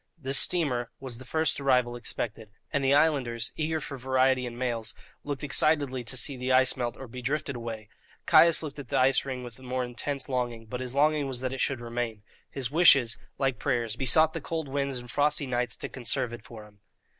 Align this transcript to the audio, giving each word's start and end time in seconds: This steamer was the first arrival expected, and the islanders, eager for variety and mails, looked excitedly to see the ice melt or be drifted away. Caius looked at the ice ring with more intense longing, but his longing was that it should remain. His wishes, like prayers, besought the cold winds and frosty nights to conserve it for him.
This 0.17 0.39
steamer 0.39 0.89
was 0.99 1.19
the 1.19 1.25
first 1.25 1.59
arrival 1.59 1.95
expected, 1.95 2.49
and 2.73 2.83
the 2.83 2.95
islanders, 2.95 3.53
eager 3.55 3.79
for 3.79 3.99
variety 3.99 4.47
and 4.47 4.57
mails, 4.57 4.95
looked 5.23 5.43
excitedly 5.43 6.03
to 6.05 6.17
see 6.17 6.35
the 6.35 6.51
ice 6.51 6.75
melt 6.75 6.97
or 6.97 7.07
be 7.07 7.21
drifted 7.21 7.55
away. 7.55 7.87
Caius 8.25 8.63
looked 8.63 8.79
at 8.79 8.87
the 8.87 8.97
ice 8.97 9.25
ring 9.25 9.43
with 9.43 9.59
more 9.59 9.83
intense 9.83 10.27
longing, 10.27 10.65
but 10.65 10.79
his 10.81 10.95
longing 10.95 11.27
was 11.27 11.41
that 11.41 11.53
it 11.53 11.61
should 11.61 11.81
remain. 11.81 12.23
His 12.49 12.71
wishes, 12.71 13.19
like 13.37 13.59
prayers, 13.59 13.95
besought 13.95 14.33
the 14.33 14.41
cold 14.41 14.67
winds 14.67 14.97
and 14.97 15.11
frosty 15.11 15.45
nights 15.45 15.77
to 15.77 15.87
conserve 15.87 16.33
it 16.33 16.43
for 16.43 16.65
him. 16.65 16.79